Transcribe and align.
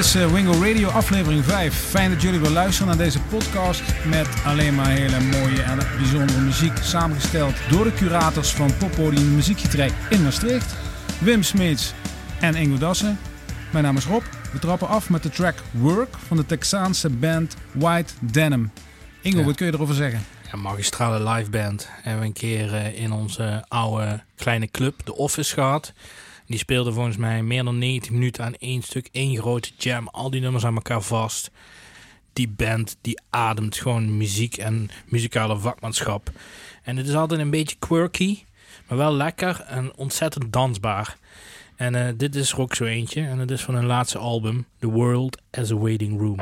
Dit 0.00 0.08
is 0.08 0.16
uh, 0.16 0.32
Wingo 0.32 0.52
Radio 0.52 0.88
aflevering 0.88 1.44
5. 1.44 1.74
Fijn 1.74 2.10
dat 2.10 2.22
jullie 2.22 2.40
weer 2.40 2.50
luisteren 2.50 2.88
naar 2.88 3.04
deze 3.04 3.20
podcast 3.20 3.82
met 4.06 4.28
alleen 4.44 4.74
maar 4.74 4.88
hele 4.88 5.20
mooie 5.20 5.62
en 5.62 5.78
bijzondere 5.98 6.40
muziek 6.40 6.76
samengesteld 6.82 7.54
door 7.70 7.84
de 7.84 7.94
curators 7.94 8.52
van 8.52 8.76
Poppodium 8.76 9.34
Muziekgetrek 9.34 9.92
in 10.10 10.22
Maastricht, 10.22 10.74
Wim 11.18 11.42
Smeets 11.42 11.92
en 12.40 12.54
Ingo 12.54 12.78
Dassen. 12.78 13.18
Mijn 13.72 13.84
naam 13.84 13.96
is 13.96 14.04
Rob. 14.04 14.22
We 14.52 14.58
trappen 14.58 14.88
af 14.88 15.10
met 15.10 15.22
de 15.22 15.30
track 15.30 15.58
Work 15.70 16.16
van 16.26 16.36
de 16.36 16.46
Texaanse 16.46 17.10
band 17.10 17.56
White 17.72 18.12
Denim. 18.20 18.70
Ingo, 19.20 19.42
wat 19.42 19.56
kun 19.56 19.66
je 19.66 19.72
erover 19.72 19.94
zeggen? 19.94 20.24
Een 20.52 20.60
magistrale 20.60 21.30
live 21.30 21.50
band. 21.50 21.88
Hebben 21.90 22.20
we 22.20 22.26
een 22.26 22.32
keer 22.32 22.72
uh, 22.72 23.00
in 23.00 23.12
onze 23.12 23.64
oude 23.68 24.22
kleine 24.36 24.70
club, 24.70 25.00
The 25.04 25.16
Office, 25.16 25.54
gehad. 25.54 25.92
Die 26.50 26.58
speelde 26.58 26.92
volgens 26.92 27.16
mij 27.16 27.42
meer 27.42 27.64
dan 27.64 27.78
90 27.78 28.10
minuten 28.10 28.44
aan 28.44 28.54
één 28.54 28.82
stuk, 28.82 29.08
één 29.12 29.36
grote 29.36 29.70
jam. 29.76 30.08
Al 30.08 30.30
die 30.30 30.40
nummers 30.40 30.64
aan 30.64 30.74
elkaar 30.74 31.00
vast. 31.00 31.50
Die 32.32 32.48
band 32.48 32.96
die 33.00 33.20
ademt 33.28 33.76
gewoon 33.76 34.16
muziek 34.16 34.56
en 34.56 34.90
muzikale 35.06 35.58
vakmanschap. 35.58 36.30
En 36.82 36.96
het 36.96 37.08
is 37.08 37.14
altijd 37.14 37.40
een 37.40 37.50
beetje 37.50 37.76
quirky, 37.78 38.44
maar 38.88 38.98
wel 38.98 39.14
lekker 39.14 39.60
en 39.60 39.96
ontzettend 39.96 40.52
dansbaar. 40.52 41.16
En 41.76 41.94
uh, 41.94 42.08
dit 42.16 42.34
is 42.34 42.52
er 42.52 42.60
ook 42.60 42.74
zo 42.74 42.84
eentje. 42.84 43.22
En 43.22 43.38
het 43.38 43.50
is 43.50 43.62
van 43.62 43.74
hun 43.74 43.86
laatste 43.86 44.18
album, 44.18 44.66
The 44.78 44.88
World 44.88 45.42
as 45.50 45.70
a 45.70 45.76
Waiting 45.76 46.20
Room. 46.20 46.38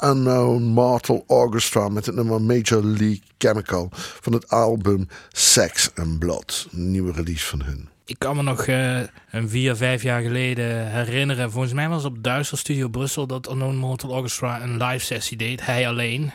Unknown 0.00 0.62
Mortal 0.62 1.24
Orchestra 1.26 1.88
met 1.88 2.06
het 2.06 2.14
nummer 2.14 2.40
Major 2.40 2.84
League 2.84 3.22
Chemical 3.38 3.88
van 3.92 4.32
het 4.32 4.48
album 4.48 5.08
Sex 5.28 5.90
and 5.94 6.18
Blood. 6.18 6.68
Nieuwe 6.70 7.12
release 7.12 7.46
van 7.46 7.62
hun. 7.62 7.88
Ik 8.04 8.18
kan 8.18 8.36
me 8.36 8.42
nog 8.42 8.66
uh, 8.66 9.00
een 9.30 9.48
vier, 9.48 9.76
vijf 9.76 10.02
jaar 10.02 10.22
geleden 10.22 10.90
herinneren. 10.90 11.50
Volgens 11.50 11.72
mij 11.72 11.88
was 11.88 12.04
op 12.04 12.22
Duister 12.22 12.58
Studio 12.58 12.88
Brussel 12.88 13.26
dat 13.26 13.50
Unknown 13.50 13.76
Mortal 13.76 14.10
Orchestra 14.10 14.62
een 14.62 14.76
live 14.76 15.04
sessie 15.04 15.36
deed. 15.36 15.66
Hij 15.66 15.88
alleen. 15.88 16.32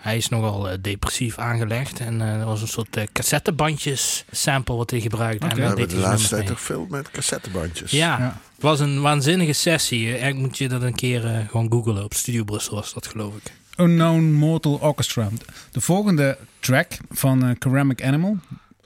Hij 0.00 0.16
is 0.16 0.28
nogal 0.28 0.70
uh, 0.70 0.76
depressief 0.80 1.38
aangelegd. 1.38 2.00
En 2.00 2.14
uh, 2.14 2.40
er 2.40 2.44
was 2.44 2.62
een 2.62 2.68
soort 2.68 2.96
uh, 2.96 3.04
cassettebandjes 3.12 4.24
sample 4.30 4.74
wat 4.74 4.90
hij 4.90 5.00
gebruikte. 5.00 5.46
Okay. 5.46 5.50
En 5.50 5.62
we 5.62 5.66
hebben 5.68 5.88
de 5.88 5.96
laatste 5.96 6.28
tijd 6.28 6.46
toch 6.46 6.60
veel 6.60 6.86
met 6.90 7.10
cassettebandjes. 7.10 7.90
Ja, 7.90 8.18
ja, 8.18 8.40
het 8.54 8.62
was 8.62 8.80
een 8.80 9.00
waanzinnige 9.00 9.52
sessie. 9.52 10.06
Eigenlijk 10.06 10.38
moet 10.38 10.58
je 10.58 10.68
dat 10.68 10.82
een 10.82 10.94
keer 10.94 11.46
gewoon 11.50 11.70
googlen. 11.70 12.04
Op 12.04 12.14
Studio 12.14 12.44
Brussel 12.44 12.74
was 12.74 12.92
dat 12.92 13.06
geloof 13.06 13.34
ik. 13.36 13.52
Unknown 13.76 14.32
Mortal 14.32 14.78
Orchestra. 14.82 15.28
De 15.72 15.80
volgende 15.80 16.38
track 16.60 16.96
van 17.10 17.56
Ceramic 17.58 18.02
Animal. 18.02 18.36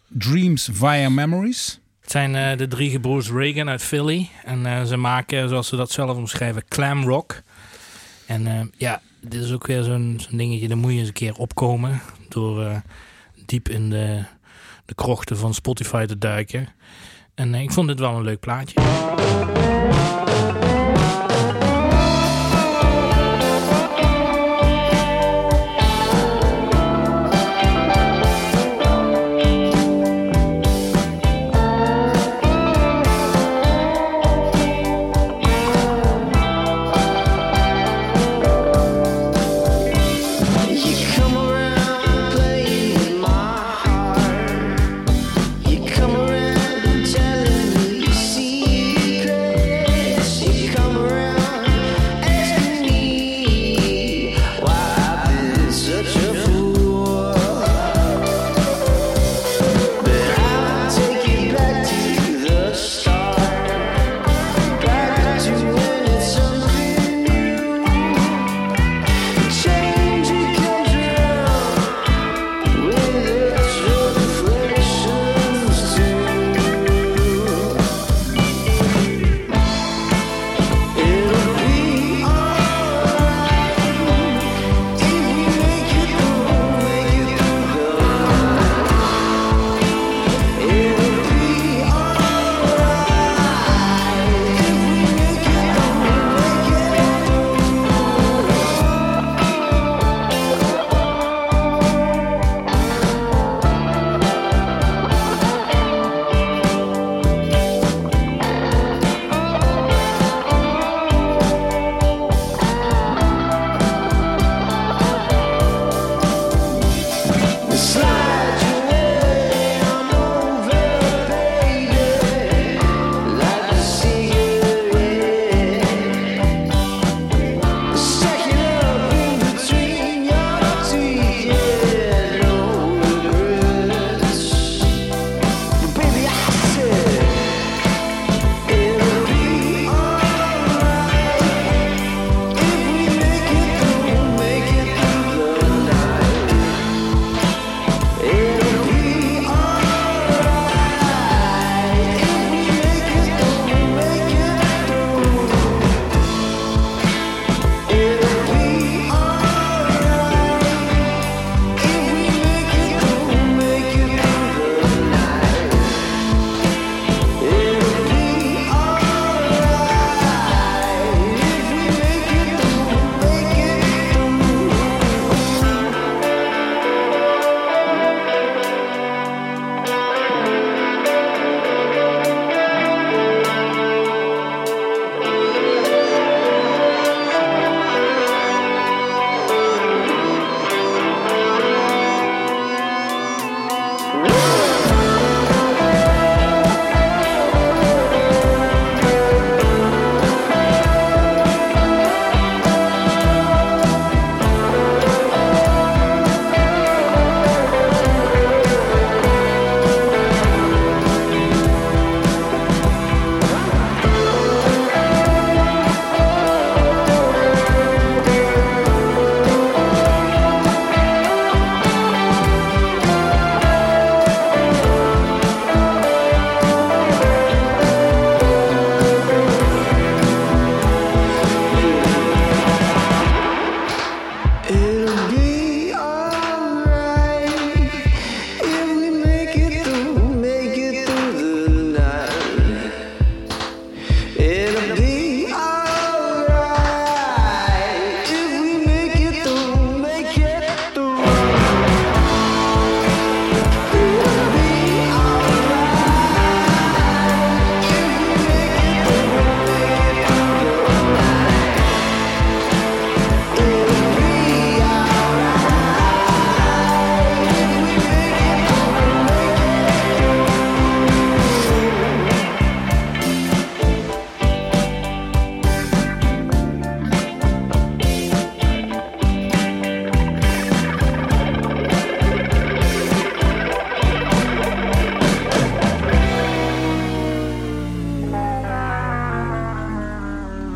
Dreams 0.09 0.69
via 0.73 1.09
Memories. 1.09 1.79
Het 2.01 2.11
zijn 2.13 2.35
uh, 2.35 2.59
de 2.59 2.69
drie 2.69 2.91
gebroers 2.91 3.31
Reagan 3.31 3.69
uit 3.69 3.83
Philly. 3.83 4.29
En 4.45 4.61
uh, 4.61 4.83
ze 4.83 4.97
maken, 4.97 5.49
zoals 5.49 5.69
ze 5.69 5.77
dat 5.77 5.91
zelf 5.91 6.17
omschrijven, 6.17 6.65
clam 6.69 7.05
rock. 7.05 7.43
En 8.27 8.47
uh, 8.47 8.61
ja, 8.77 9.01
dit 9.29 9.43
is 9.43 9.53
ook 9.53 9.67
weer 9.67 9.83
zo'n 9.83 10.21
zo 10.21 10.37
dingetje, 10.37 10.69
daar 10.69 10.77
moet 10.77 10.93
je 10.93 10.99
eens 10.99 11.09
een 11.09 11.15
keer 11.15 11.35
opkomen. 11.35 12.01
Door 12.29 12.83
diep 13.47 13.69
in 13.69 13.91
de, 13.91 14.25
de 14.85 14.95
krochten 14.95 15.37
van 15.37 15.55
Spotify 15.55 16.07
te 16.07 16.19
duiken. 16.19 16.69
En 17.35 17.55
ik 17.55 17.73
vond 17.73 17.89
dit 17.89 17.99
wel 17.99 18.17
een 18.17 18.23
leuk 18.23 18.41
plaatje. 18.41 18.81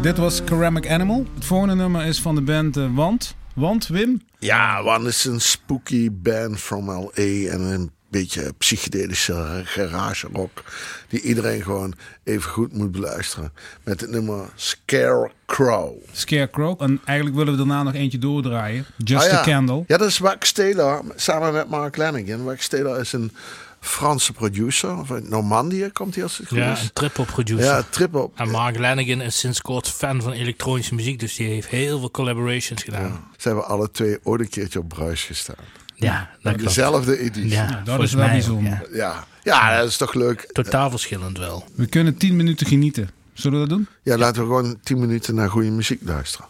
Dit 0.02 0.16
was 0.16 0.40
Ceramic 0.44 0.90
Animal. 0.90 1.26
Het 1.34 1.44
volgende 1.44 1.74
nummer 1.74 2.04
is 2.04 2.20
van 2.20 2.34
de 2.34 2.40
band 2.40 2.76
uh, 2.76 2.94
Want. 2.94 3.34
Want, 3.54 3.86
Wim? 3.86 4.20
Ja, 4.38 4.82
Want 4.82 5.06
is 5.06 5.24
een 5.24 5.40
spooky 5.40 6.10
band 6.12 6.58
from 6.58 6.90
L.A. 6.90 7.50
en 7.50 7.60
een 7.60 7.90
beetje 8.10 8.52
psychedelische 8.58 9.62
garage 9.64 10.28
rock. 10.32 10.64
Die 11.08 11.20
iedereen 11.20 11.62
gewoon 11.62 11.94
even 12.24 12.50
goed 12.50 12.72
moet 12.72 12.92
beluisteren. 12.92 13.52
Met 13.84 14.00
het 14.00 14.10
nummer 14.10 14.48
Scarecrow. 14.54 15.92
Scarecrow. 16.12 16.82
En 16.82 17.00
eigenlijk 17.04 17.36
willen 17.36 17.52
we 17.52 17.58
daarna 17.58 17.82
nog 17.82 17.94
eentje 17.94 18.18
doordraaien. 18.18 18.84
Just 18.96 19.24
ah, 19.24 19.30
ja. 19.30 19.38
a 19.38 19.44
Candle. 19.44 19.84
Ja, 19.86 19.96
dat 19.96 20.08
is 20.08 20.18
Wax 20.18 20.52
Taylor 20.52 21.02
samen 21.16 21.52
met 21.52 21.68
Mark 21.68 21.96
Lanigan. 21.96 22.44
Wax 22.44 22.68
Taylor 22.68 23.00
is 23.00 23.12
een 23.12 23.32
Franse 23.80 24.32
producer. 24.32 24.96
Uit 25.10 25.28
Normandië 25.28 25.90
komt 25.92 26.14
hij 26.14 26.24
als 26.24 26.38
het 26.38 26.48
goed 26.48 26.58
Ja, 26.58 26.72
is. 26.72 26.82
een 26.82 26.92
triple 26.92 27.24
producer. 27.24 27.64
Ja, 27.64 27.82
triple. 27.90 28.30
En 28.34 28.50
Mark 28.50 28.78
Lanigan 28.78 29.20
is 29.20 29.38
sinds 29.38 29.60
kort 29.60 29.88
fan 29.88 30.22
van 30.22 30.32
elektronische 30.32 30.94
muziek, 30.94 31.18
dus 31.20 31.34
die 31.36 31.48
heeft 31.48 31.68
heel 31.68 31.98
veel 31.98 32.10
collaborations 32.10 32.82
gedaan. 32.82 33.24
Ze 33.36 33.48
hebben 33.48 33.66
alle 33.66 33.90
twee 33.90 34.18
ooit 34.22 34.40
een 34.40 34.48
keertje 34.48 34.78
op 34.78 34.88
Bruis 34.88 35.22
gestaan. 35.22 35.64
Ja, 35.94 36.30
dat 36.42 36.52
klopt. 36.52 36.66
Dezelfde 36.68 37.18
editie. 37.18 37.48
Ja, 37.50 37.62
Ja. 37.62 37.68
dat 37.70 37.84
volgens 37.84 38.06
is 38.08 38.14
wel 38.14 38.24
mij 38.24 38.32
bijzonder. 38.32 38.88
ja. 38.92 39.26
Ja. 39.42 39.78
dat 39.78 39.88
is 39.88 39.96
toch 39.96 40.14
leuk. 40.14 40.48
Totaal 40.52 40.90
verschillend 40.90 41.38
wel. 41.38 41.64
We 41.74 41.86
kunnen 41.86 42.16
10 42.16 42.36
minuten 42.36 42.66
genieten. 42.66 43.10
Zullen 43.32 43.60
we 43.60 43.66
dat 43.68 43.76
doen? 43.76 43.88
Ja, 44.02 44.16
laten 44.16 44.40
we 44.42 44.46
gewoon 44.48 44.78
10 44.82 44.98
minuten 45.00 45.34
naar 45.34 45.50
goede 45.50 45.70
muziek 45.70 46.00
luisteren. 46.04 46.46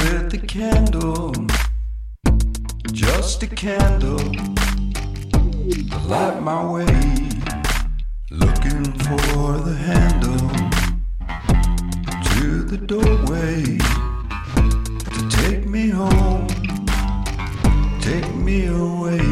with 0.00 0.34
a 0.34 0.42
candle, 0.46 1.32
just 2.92 3.42
a 3.44 3.46
candle. 3.46 4.20
I 5.92 6.06
light 6.06 6.42
my 6.42 6.64
way, 6.72 6.86
looking 8.30 8.84
for 9.06 9.58
the 9.58 9.76
handle 9.90 10.48
to 12.34 12.62
the 12.64 12.78
doorway 12.78 13.78
to 15.14 15.20
take 15.28 15.66
me 15.68 15.88
home, 15.90 16.48
take 18.00 18.34
me 18.34 18.66
away. 18.66 19.29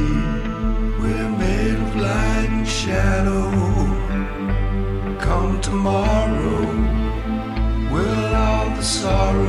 sorrow. 9.09 9.47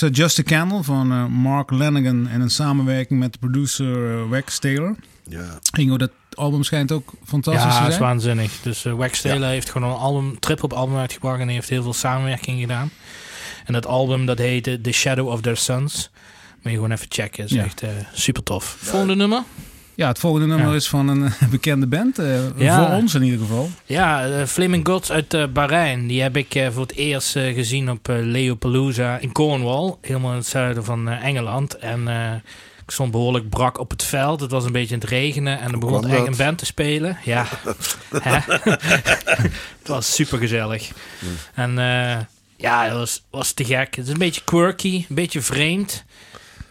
was 0.00 0.10
eh, 0.10 0.16
Just 0.16 0.38
a 0.38 0.42
Candle 0.42 0.82
van 0.82 1.12
eh, 1.12 1.26
Mark 1.26 1.70
Lennigan 1.70 2.28
en 2.28 2.40
een 2.40 2.50
samenwerking 2.50 3.20
met 3.20 3.32
de 3.32 3.38
producer 3.38 4.18
eh, 4.18 4.28
Wax 4.28 4.58
Taylor. 4.58 4.96
Ja. 5.28 5.58
Ingo, 5.76 5.96
dat 5.96 6.10
album 6.34 6.62
schijnt 6.62 6.92
ook 6.92 7.12
fantastisch 7.24 7.62
ja, 7.62 7.68
te 7.68 7.74
zijn. 7.74 7.86
Ja, 7.86 7.92
is 7.92 7.98
waanzinnig. 7.98 8.60
Dus 8.62 8.84
uh, 8.84 8.92
Wax 8.92 9.20
Taylor 9.20 9.48
heeft 9.48 9.70
gewoon 9.70 9.90
een 9.90 9.96
album, 9.96 10.38
trip 10.38 10.62
op 10.62 10.72
album 10.72 10.96
uitgebracht 10.96 11.40
en 11.40 11.48
heeft 11.48 11.68
heel 11.68 11.82
veel 11.82 11.92
samenwerking 11.92 12.60
gedaan. 12.60 12.90
En 13.64 13.72
dat 13.72 13.86
album 13.86 14.26
dat 14.26 14.38
heette 14.38 14.80
The 14.80 14.92
Shadow 14.92 15.28
of 15.28 15.40
Their 15.40 15.56
Sons. 15.56 16.10
Moet 16.54 16.72
je 16.72 16.78
gewoon 16.78 16.90
even 16.90 17.06
checken. 17.08 17.44
Is 17.44 17.52
echt 17.52 17.82
super 18.12 18.42
tof. 18.42 18.76
Volgende 18.80 19.14
nummer? 19.14 19.42
Ja, 19.96 20.08
het 20.08 20.18
volgende 20.18 20.46
nummer 20.46 20.74
is 20.74 20.88
van 20.88 21.08
een 21.08 21.32
bekende 21.50 21.86
band. 21.86 22.18
Eh, 22.18 22.58
ja. 22.58 22.86
Voor 22.86 22.96
ons 22.96 23.14
in 23.14 23.22
ieder 23.22 23.38
geval. 23.38 23.70
Ja, 23.84 24.26
eh, 24.26 24.46
Flaming 24.46 24.86
Gods 24.86 25.12
uit 25.12 25.34
uh, 25.34 25.46
Bahrein. 25.52 26.06
Die 26.06 26.22
heb 26.22 26.36
ik 26.36 26.68
voor 26.72 26.82
het 26.82 26.94
eerst 26.94 27.32
gezien 27.32 27.90
op 27.90 28.06
Leopalooza 28.08 29.18
in 29.18 29.32
Cornwall. 29.32 29.94
Helemaal 30.00 30.30
in 30.30 30.36
het 30.36 30.46
zuiden 30.46 30.84
van 30.84 31.08
Engeland. 31.08 31.76
En 31.76 32.08
ik 32.84 32.90
stond 32.90 33.10
behoorlijk 33.10 33.48
brak 33.48 33.78
op 33.78 33.90
het 33.90 34.02
veld. 34.02 34.40
Het 34.40 34.50
was 34.50 34.64
een 34.64 34.72
beetje 34.72 34.94
aan 34.94 35.00
het 35.00 35.10
regenen. 35.10 35.60
En 35.60 35.72
er 35.72 35.78
begon 35.78 36.10
een 36.10 36.36
band 36.36 36.58
te 36.58 36.66
spelen. 36.66 37.18
Ja. 37.24 37.46
het 39.78 39.86
was 39.86 40.14
super 40.14 40.38
gezellig. 40.38 40.90
En 41.54 41.74
ja, 42.56 42.84
het 42.84 42.92
was, 42.92 43.24
was 43.30 43.52
te 43.52 43.64
gek. 43.64 43.96
Het 43.96 44.06
is 44.06 44.12
een 44.12 44.18
beetje 44.18 44.44
quirky. 44.44 45.04
Een 45.08 45.14
beetje 45.14 45.40
vreemd. 45.40 46.04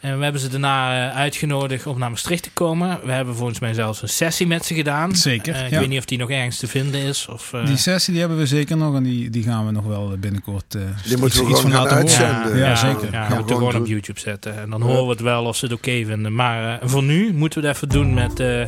En 0.06 0.18
we 0.18 0.24
hebben 0.24 0.42
ze 0.42 0.48
daarna 0.50 1.10
eh, 1.10 1.16
uitgenodigd 1.18 1.88
om 1.88 2.00
naar 2.00 2.10
Maastricht 2.10 2.44
te 2.44 2.50
komen. 2.54 3.00
We 3.04 3.12
hebben 3.12 3.36
volgens 3.36 3.60
mij 3.60 3.74
zelfs 3.74 4.02
een 4.02 4.10
sessie 4.10 4.48
met 4.48 4.66
ze 4.66 4.74
gedaan. 4.74 5.16
Zeker, 5.16 5.56
Eh, 5.56 5.66
ik 5.66 5.72
ja. 5.72 5.80
weet 5.80 5.88
niet 5.90 6.00
of 6.00 6.06
die 6.06 6.18
nog 6.18 6.30
ergens 6.30 6.58
te 6.58 6.68
vinden 6.68 7.02
is. 7.02 7.28
Of, 7.32 7.54
eh, 7.54 7.66
Die 7.66 7.78
sessie 7.78 8.12
die 8.12 8.22
hebben 8.22 8.40
we 8.40 8.46
zeker 8.46 8.78
nog 8.78 8.96
en 8.96 9.04
die, 9.04 9.30
die 9.30 9.44
gaan 9.44 9.66
we 9.66 9.72
nog 9.72 9.86
wel 9.86 10.16
binnenkort 10.20 10.76
eh 10.76 10.82
Die 11.08 11.18
moeten 11.18 11.44
we 11.46 11.50
iets, 11.50 11.62
van 11.62 11.72
gaan 11.72 11.84
laten 11.84 11.98
horen. 12.02 12.10
uitzenden. 12.28 12.58
Ja, 12.60 12.68
ja, 12.70 12.76
zeker. 12.76 13.12
Ja, 13.12 13.28
we 13.28 13.36
moeten 13.36 13.56
Gewoon 13.56 13.70
gewoon 13.72 13.82
op. 13.86 13.88
YouTube 13.88 14.20
zetten. 14.20 14.60
En 14.62 14.70
dan 14.70 14.82
horen 14.82 15.04
we 15.04 15.10
het 15.12 15.22
wel 15.22 15.46
of 15.46 15.56
ze 15.56 15.66
het 15.66 15.74
oké 15.74 16.04
vinden. 16.06 16.36
Maar 16.36 16.80
eh, 16.82 16.88
voor 16.90 17.04
nu 17.04 17.34
moeten 17.34 17.62
we 17.62 17.68
het 17.68 17.76
even 17.76 17.90
doen 17.90 18.14
met 18.14 18.40
eh, 18.40 18.60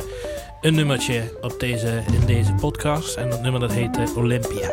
een 0.60 0.74
nummertje 0.74 1.38
op 1.40 1.54
deze, 1.60 2.02
in 2.12 2.26
deze 2.26 2.52
podcast. 2.52 3.16
En 3.16 3.30
dat 3.30 3.42
nummer 3.42 3.60
dat 3.60 3.72
heet 3.72 4.14
Olympia. 4.16 4.70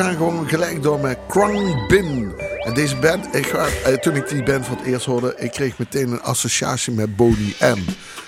Gaan 0.00 0.16
gewoon 0.16 0.48
gelijk 0.48 0.82
door 0.82 1.00
met 1.00 1.18
Krang 1.28 1.86
Bin. 1.88 2.32
En 2.64 2.74
deze 2.74 2.96
band, 2.96 3.34
ik, 3.34 3.46
ga- 3.46 3.66
eh, 3.84 3.94
toen 3.94 4.14
ik 4.16 4.28
die 4.28 4.42
band 4.42 4.66
voor 4.66 4.76
het 4.76 4.86
eerst 4.86 5.06
hoorde, 5.06 5.34
ik 5.38 5.50
kreeg 5.50 5.78
meteen 5.78 6.10
een 6.12 6.22
associatie 6.22 6.92
met 6.92 7.16
Boney 7.16 7.54
M. 7.60 7.78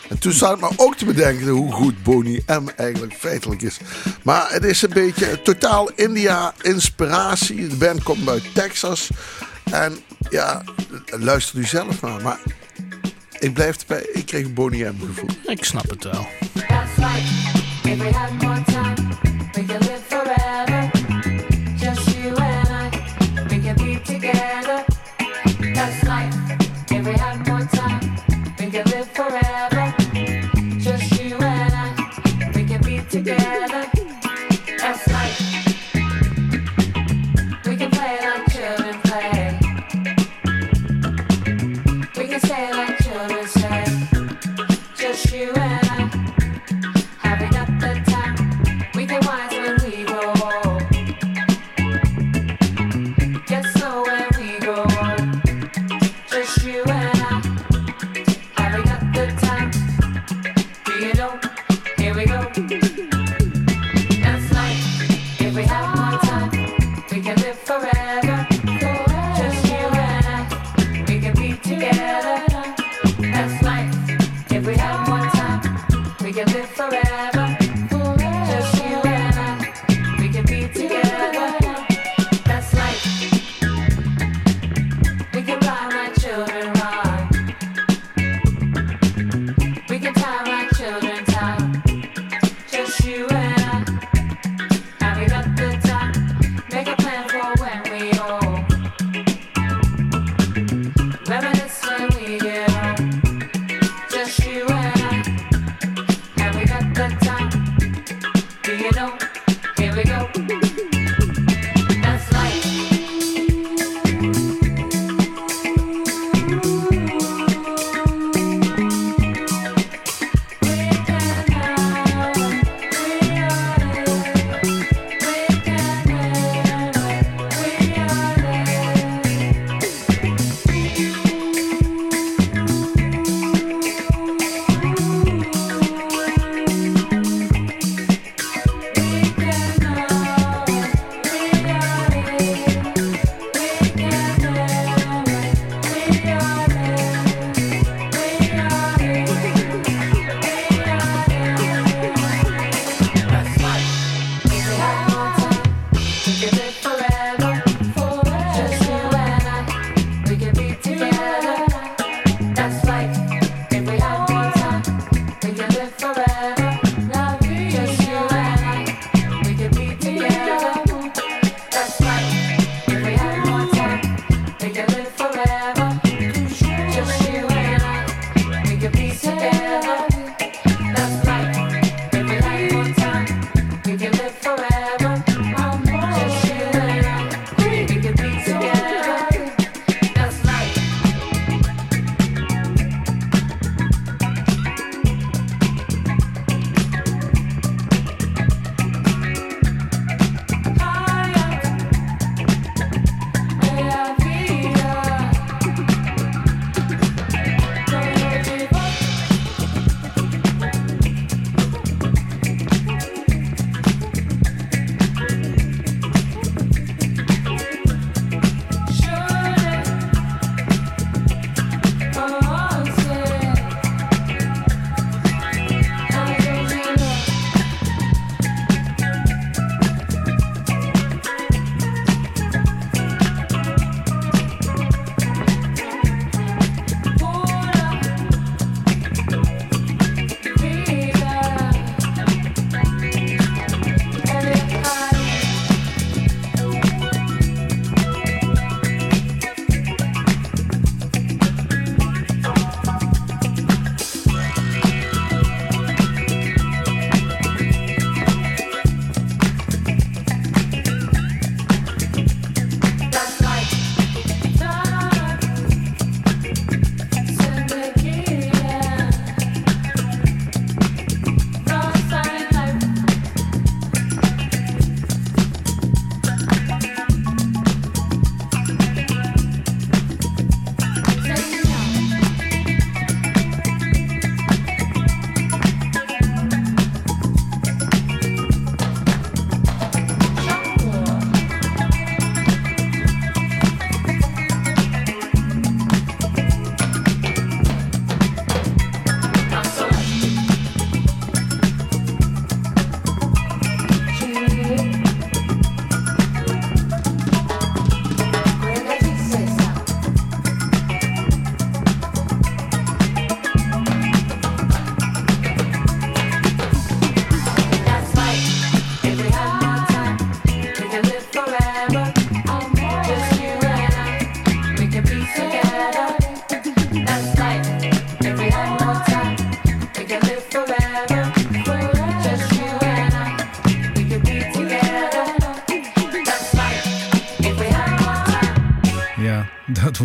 En 0.09 0.19
toen 0.19 0.33
zat 0.33 0.55
ik 0.55 0.61
me 0.61 0.71
ook 0.77 0.97
te 0.97 1.05
bedenken 1.05 1.49
hoe 1.49 1.73
goed 1.73 2.03
Boney 2.03 2.43
M 2.47 2.69
eigenlijk 2.77 3.15
feitelijk 3.19 3.63
is. 3.63 3.79
Maar 4.23 4.47
het 4.53 4.65
is 4.65 4.83
een 4.83 4.91
beetje 4.93 5.43
totaal 5.43 5.91
India-inspiratie. 5.95 7.67
De 7.69 7.77
band 7.77 8.03
komt 8.03 8.29
uit 8.29 8.55
Texas. 8.55 9.09
En 9.71 9.99
ja, 10.31 10.63
luister 11.07 11.59
u 11.59 11.65
zelf 11.65 12.01
maar. 12.01 12.23
Maar 12.23 12.39
ik 13.39 13.55
blijf 13.55 13.77
erbij, 13.81 14.07
ik 14.13 14.27
kreeg 14.27 14.45
een 14.45 14.55
Boney 14.55 14.91
M 14.93 14.97
gevoel. 15.07 15.29
Ik 15.45 15.65
snap 15.65 15.91
het 15.91 16.05
wel. 16.05 16.27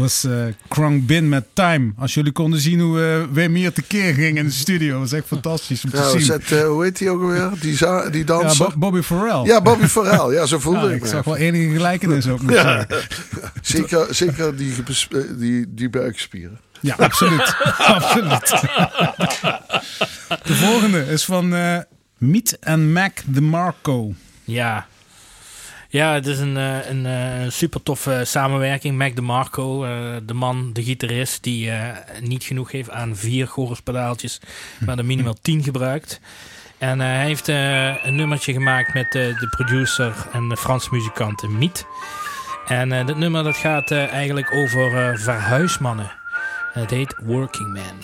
was 0.08 0.24
eh, 0.24 1.00
Bin 1.06 1.30
met 1.30 1.46
Time. 1.54 1.94
Als 1.98 2.14
jullie 2.14 2.32
konden 2.32 2.60
zien 2.60 2.80
hoe 2.80 3.02
eh, 3.02 3.34
weer 3.34 3.52
meer 3.52 3.62
hier 3.62 3.74
tekeer 3.74 4.14
ging 4.14 4.38
in 4.38 4.46
de 4.46 4.52
studio. 4.52 5.00
Was 5.00 5.12
echt 5.12 5.28
fantastisch 5.28 5.84
om 5.84 5.90
te 5.90 5.98
ja, 5.98 6.10
zien. 6.10 6.22
Zet, 6.22 6.52
eh, 6.52 6.68
hoe 6.68 6.84
heet 6.84 6.98
die 6.98 7.10
ook 7.10 7.22
alweer? 7.22 7.52
Die, 7.60 7.78
die 8.12 8.24
danser? 8.24 8.66
Ja, 8.70 8.78
Bobby 8.78 9.02
Farrell. 9.02 9.44
Ja, 9.44 9.62
Bobby 9.62 9.86
Farrell. 9.86 10.34
Ja, 10.34 10.46
zo 10.46 10.60
voelde 10.68 10.88
ja, 10.88 10.94
ik 10.94 11.02
Ik 11.02 11.06
zag 11.06 11.26
wel 11.26 11.38
enige 11.38 11.72
gelijkenis 11.72 12.28
ook. 12.28 12.40
Ja. 12.50 12.88
Zeker, 13.62 14.16
zeker 14.16 14.58
die, 14.58 14.74
die, 15.38 15.66
die 15.74 15.90
buikspieren. 15.90 16.60
Ja, 16.80 16.96
absoluut. 16.96 17.56
absoluut. 17.98 18.50
de 20.44 20.56
volgende 20.56 21.06
is 21.06 21.26
van 21.26 21.50
Meet 22.18 22.60
en 22.60 22.92
Mac 22.92 23.18
de 23.26 23.42
Marco. 23.42 24.14
Ja, 24.44 24.88
ja, 25.98 26.14
het 26.14 26.28
is 26.28 26.40
een, 26.40 26.58
eh, 26.58 26.90
een, 26.90 27.06
eh, 27.06 27.42
een 27.42 27.52
super 27.52 27.84
toffe 27.84 28.22
samenwerking. 28.26 28.98
Mac 28.98 29.16
DeMarco, 29.16 29.84
eh 29.84 29.92
de 30.26 30.34
man, 30.34 30.74
de 30.74 30.84
gitarist, 30.84 31.44
die 31.44 31.72
niet 32.22 32.44
genoeg 32.44 32.72
heeft 32.72 32.90
aan 32.90 33.16
vier 33.16 33.48
choruspedaaltjes, 33.48 34.40
maar 34.86 34.98
er 34.98 35.06
minimaal 35.06 35.36
tien 35.42 35.64
gebruikt. 35.64 36.20
En 36.78 37.00
hij 37.00 37.26
heeft 37.26 37.48
een 37.48 38.16
nummertje 38.16 38.54
gemaakt 38.54 38.94
met 38.94 39.12
de 39.12 39.48
producer 39.50 40.14
en 40.34 40.50
de 40.50 40.58
Franse 40.58 40.90
muzikant 40.92 41.50
Miet. 41.50 41.86
En 42.68 42.90
dat 42.90 43.18
nummer 43.18 43.44
dat 43.44 43.58
gaat 43.58 43.92
eigenlijk 43.92 44.54
over 44.54 45.20
verhuismannen. 45.20 46.12
En 46.74 46.82
het 46.82 46.90
heet 46.90 47.16
Working 47.24 47.74
Man. 47.74 47.98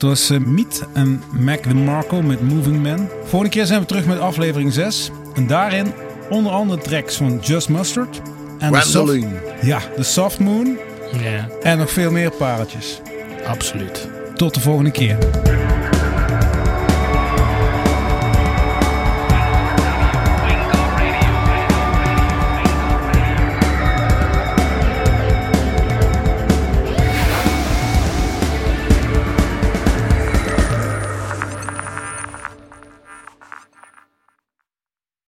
Dat 0.00 0.08
was 0.08 0.30
eh, 0.30 0.38
Miet 0.38 0.84
en 0.92 1.22
Mac 1.30 1.62
DeMarco 1.62 2.22
met 2.22 2.40
Moving 2.40 2.82
Man. 2.82 3.08
Volgende 3.24 3.48
keer 3.54 3.66
zijn 3.66 3.80
we 3.80 3.86
terug 3.86 4.06
met 4.06 4.18
aflevering 4.18 4.72
6. 4.72 5.10
En 5.34 5.46
daarin 5.46 5.92
onder 6.30 6.52
andere 6.52 6.80
tracks 6.80 7.16
van 7.16 7.38
Just 7.42 7.68
Mustard. 7.68 8.20
En 8.58 8.72
de 8.72 8.80
soft, 8.80 9.18
ja, 9.62 9.80
de 9.96 10.02
Soft 10.02 10.38
Moon. 10.38 10.78
Ja, 11.22 11.48
En 11.62 11.78
nog 11.78 11.90
veel 11.90 12.10
meer 12.10 12.30
pareltjes. 12.30 13.00
absoluut. 13.46 14.08
Tot 14.34 14.54
de 14.54 14.60
volgende 14.60 14.90
keer. 14.90 15.18